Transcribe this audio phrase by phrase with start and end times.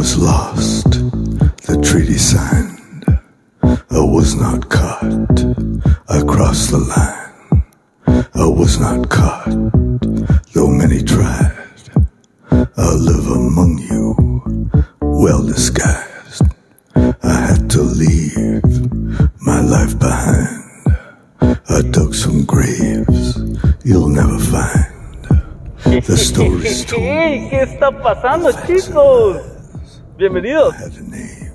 [0.00, 0.92] was lost,
[1.66, 3.04] the treaty signed.
[3.62, 5.36] I was not caught,
[6.08, 7.62] I crossed the line.
[8.34, 9.52] I was not caught,
[10.54, 11.52] though many tried.
[12.50, 14.06] I live among you,
[15.02, 16.46] well disguised.
[16.96, 18.64] I had to leave
[19.42, 20.64] my life behind.
[21.76, 23.36] I dug some graves
[23.84, 26.06] you'll never find.
[26.08, 27.02] The stories told.
[27.02, 29.49] ¿Qué está pasando, chicos?
[30.20, 30.74] Bienvenidos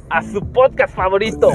[0.09, 1.51] a su podcast favorito.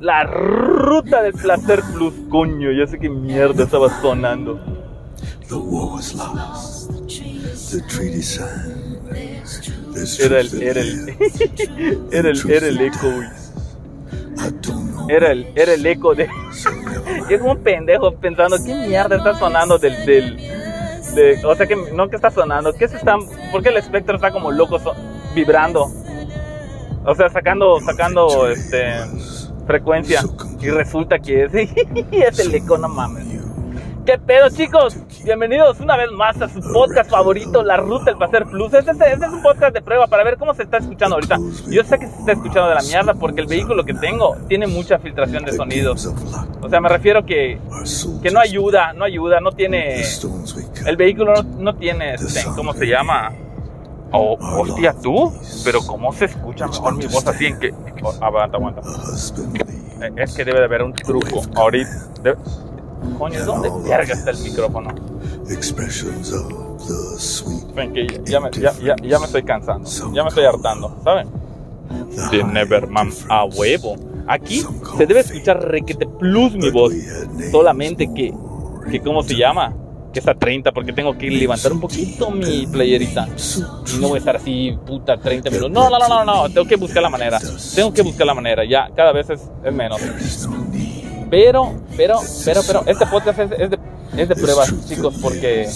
[0.00, 2.14] La Ruta del Placer Plus.
[2.30, 4.58] Coño, ya sé qué mierda estaba sonando.
[5.50, 6.90] The war was lost.
[7.72, 9.02] The treaty signed.
[9.92, 11.08] There's Era el, era el,
[12.10, 13.28] era el, era el eco, güey.
[15.10, 16.26] Era el, era el eco de.
[17.38, 22.08] Como un pendejo pensando, ¿qué mierda está sonando del, del, de, o sea que no
[22.08, 23.18] que está sonando, ¿qué se está,
[23.52, 24.94] por qué el espectro está como loco so-
[25.34, 25.92] vibrando?
[27.06, 28.94] O sea, sacando, sacando, este,
[29.66, 30.22] frecuencia
[30.60, 31.54] y resulta que es,
[32.12, 33.24] es el eco, no mames.
[34.06, 34.96] ¿Qué pedo, chicos?
[35.24, 38.74] Bienvenidos una vez más a su podcast favorito, La Ruta del Placer Plus.
[38.74, 41.38] Este, es- este es un podcast de prueba para ver cómo se está escuchando ahorita.
[41.70, 44.66] Yo sé que se está escuchando de la mierda porque el vehículo que tengo tiene
[44.66, 46.04] mucha filtración de sonidos.
[46.60, 47.58] O sea, me refiero que,
[48.22, 50.00] que no ayuda, no ayuda, no tiene...
[50.86, 53.32] El vehículo no, no tiene, este, ¿cómo se llama?
[54.12, 55.32] Oh, hostia, tú,
[55.64, 57.74] pero ¿cómo se escucha mejor mi voz así en que...
[58.02, 58.80] oh, aguanta, aguanta.
[60.16, 61.90] Es que debe de haber un truco ahorita.
[62.22, 62.38] Debe-
[63.18, 64.90] Coño, ¿dónde verga está el micrófono?
[67.74, 71.28] Ven que ya, me, ya, ya, ya me estoy cansando, ya me estoy hartando, ¿saben?
[72.30, 73.96] De Neverman a huevo.
[74.26, 74.64] Aquí
[74.96, 76.92] se debe escuchar requete plus mi voz.
[77.50, 78.32] Solamente que,
[78.90, 79.74] que ¿cómo se llama?
[80.14, 83.28] Que está 30 porque tengo que levantar un poquito mi playerita.
[83.94, 85.70] Y no voy a estar así, puta, 30 minutos.
[85.72, 87.38] No, no, no, no, no, tengo que buscar la manera.
[87.74, 90.00] Tengo que buscar la manera, ya, cada vez es, es menos.
[91.30, 93.78] Pero, pero, pero, pero, este podcast es, es de,
[94.16, 95.68] es de pruebas, chicos, porque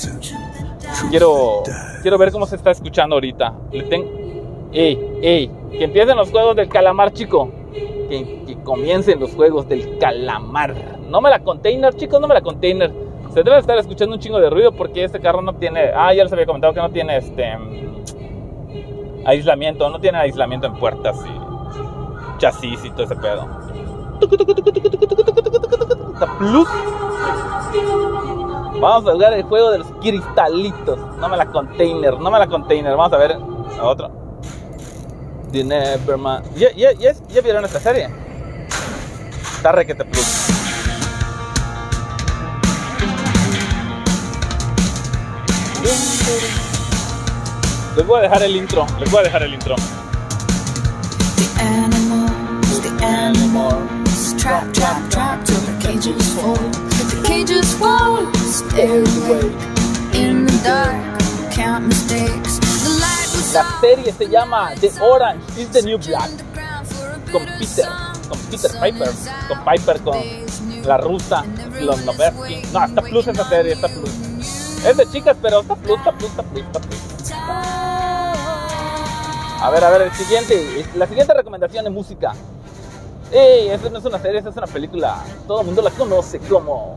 [1.10, 1.64] quiero,
[2.02, 3.52] quiero ver cómo se está escuchando ahorita.
[3.72, 4.06] Le ten-
[4.72, 7.50] Ey, ey, que empiecen los juegos del calamar, chico.
[7.72, 10.74] Que, que comiencen los juegos del calamar.
[11.10, 12.92] No me la container, chicos, no me la container.
[13.38, 15.92] Se debe estar escuchando un chingo de ruido porque este carro no tiene.
[15.94, 17.56] Ah, ya les había comentado que no tiene este.
[19.24, 23.46] Aislamiento, no tiene aislamiento en puertas y chasis y todo ese pedo.
[26.38, 26.68] Plus.
[28.80, 30.98] Vamos a jugar el juego de los cristalitos.
[31.20, 32.96] No me la container, no me la container.
[32.96, 33.36] Vamos a ver
[33.78, 34.10] a otro.
[35.52, 36.42] The Neverman.
[36.56, 38.08] ¿Ya, ya, ya, ya vieron esta serie?
[39.58, 40.47] Está requete plus.
[47.96, 48.86] Les voy a dejar el intro.
[49.00, 49.74] Les voy a dejar el intro.
[51.36, 56.54] The animals, the animals, trap, trap, trap till the cages fall.
[56.54, 59.52] The cages fall, stay awake
[60.14, 61.20] in the dark,
[61.52, 62.58] count mistakes.
[62.60, 66.30] The light was La serie se llama The Orange is the New Black.
[67.32, 67.88] Con Peter,
[68.28, 69.10] con Peter Piper,
[69.48, 70.16] con Piper, con
[70.84, 71.44] la rusa,
[71.80, 72.62] los Noversky.
[72.72, 74.17] No, está plus esa serie, está plus.
[74.86, 77.32] Es de chicas, pero está plus, está plus, está plus, está plus.
[79.60, 82.32] A ver, a ver, el siguiente, la siguiente recomendación de música.
[83.32, 85.22] Ey, esta no es una serie, esta es una película.
[85.46, 86.96] Todo el mundo la conoce como.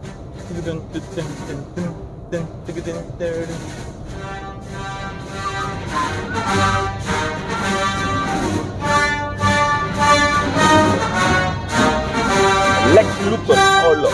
[12.94, 14.10] Lex Luthor solo.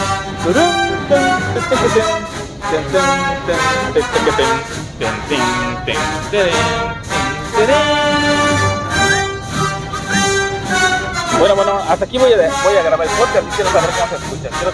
[11.39, 14.15] Bueno, bueno, hasta aquí voy a, voy a grabar el podcast quiero saber cómo se
[14.15, 14.49] escucha.
[14.49, 14.65] Quiero